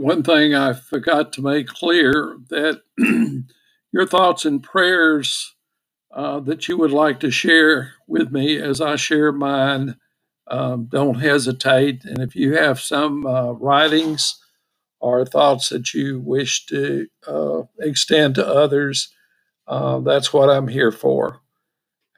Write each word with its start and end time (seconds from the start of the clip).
one 0.00 0.24
thing 0.24 0.54
I 0.54 0.74
forgot 0.74 1.32
to 1.34 1.42
make 1.42 1.68
clear 1.68 2.38
that 2.50 2.82
your 3.92 4.06
thoughts 4.06 4.44
and 4.46 4.62
prayers 4.62 5.56
uh, 6.12 6.40
that 6.40 6.68
you 6.68 6.78
would 6.78 6.92
like 6.92 7.20
to 7.20 7.30
share 7.30 7.92
with 8.06 8.32
me 8.32 8.58
as 8.58 8.80
I 8.80 8.96
share 8.96 9.32
mine, 9.32 9.96
um, 10.48 10.86
don't 10.90 11.20
hesitate. 11.20 12.04
And 12.04 12.20
if 12.20 12.34
you 12.36 12.54
have 12.56 12.80
some 12.80 13.26
uh, 13.26 13.52
writings 13.52 14.40
or 15.00 15.24
thoughts 15.26 15.70
that 15.70 15.94
you 15.94 16.20
wish 16.20 16.66
to 16.66 17.08
uh, 17.26 17.62
extend 17.80 18.36
to 18.36 18.46
others, 18.46 19.14
uh, 19.68 20.00
that's 20.00 20.32
what 20.32 20.50
I'm 20.50 20.68
here 20.68 20.92
for. 20.92 21.40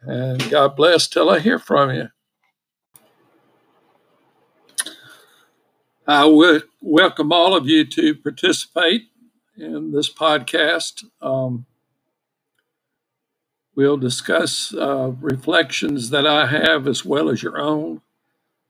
And 0.03 0.51
God 0.51 0.77
bless 0.77 1.09
till 1.09 1.31
I 1.31 1.41
hear 1.41 1.59
from 1.59 1.91
you. 1.93 2.09
I 6.07 6.27
would 6.27 6.65
welcome 6.83 7.33
all 7.33 7.57
of 7.57 7.67
you 7.69 7.87
to 7.87 8.15
participate 8.15 9.05
in 9.57 9.93
this 9.93 10.13
podcast. 10.13 11.05
Um, 11.23 11.67
we'll 13.77 13.99
discuss 13.99 14.75
uh, 14.75 15.13
reflections 15.21 16.11
that 16.11 16.27
I 16.27 16.47
have 16.47 16.89
as 16.89 17.05
well 17.05 17.31
as 17.31 17.43
your 17.43 17.59
own. 17.61 18.03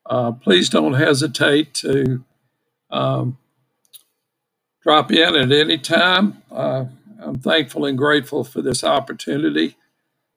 Uh, 0.07 0.33
please 0.33 0.69
don't 0.71 0.95
hesitate 0.95 1.75
to 1.75 2.25
um, 2.91 3.39
drop 4.83 5.13
in 5.13 5.37
at 5.37 5.53
any 5.53 5.79
time. 5.79 6.43
Uh, 6.51 6.87
I'm 7.21 7.39
thankful 7.41 7.87
and 7.87 7.99
grateful 7.99 8.45
for 8.45 8.63
this 8.63 8.85
opportunity 8.85 9.77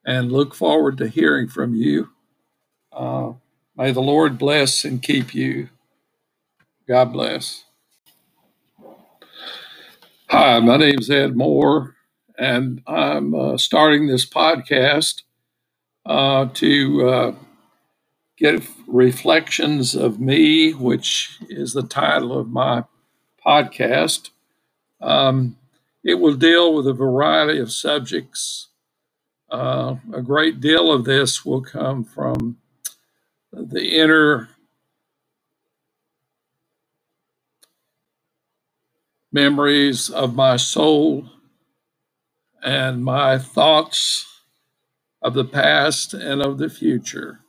and 0.06 0.32
look 0.32 0.56
forward 0.56 0.98
to 1.00 1.08
hearing 1.10 1.48
from 1.48 1.76
you. 1.76 2.10
Uh, 2.92 3.34
may 3.78 3.92
the 3.92 4.02
Lord 4.02 4.38
bless 4.38 4.86
and 4.86 5.02
keep 5.04 5.34
you. 5.36 5.70
God 6.88 7.14
bless. 7.14 7.64
Hi, 10.30 10.60
my 10.60 10.78
name 10.78 11.00
is 11.00 11.10
Ed 11.10 11.36
Moore, 11.36 11.96
and 12.38 12.84
I'm 12.86 13.34
uh, 13.34 13.58
starting 13.58 14.06
this 14.06 14.24
podcast 14.24 15.24
uh, 16.06 16.46
to 16.54 17.10
uh, 17.10 17.36
get 18.38 18.62
reflections 18.86 19.96
of 19.96 20.20
me, 20.20 20.74
which 20.74 21.40
is 21.50 21.74
the 21.74 21.82
title 21.82 22.38
of 22.38 22.50
my 22.50 22.84
podcast. 23.44 24.30
Um, 25.02 25.58
it 26.04 26.20
will 26.20 26.36
deal 26.36 26.76
with 26.76 26.88
a 26.88 26.94
variety 26.94 27.58
of 27.58 27.72
subjects. 27.72 28.68
Uh, 29.50 29.96
a 30.14 30.22
great 30.22 30.62
deal 30.62 30.92
of 30.92 31.06
this 31.06 31.44
will 31.44 31.62
come 31.62 32.04
from 32.04 32.58
the 33.52 33.98
inner 33.98 34.50
memories 39.36 40.10
of 40.10 40.34
my 40.34 40.56
soul 40.56 41.30
and 42.64 43.04
my 43.04 43.38
thoughts 43.38 44.26
of 45.22 45.34
the 45.34 45.44
past 45.44 46.14
and 46.14 46.42
of 46.42 46.58
the 46.58 46.70
future. 46.70 47.42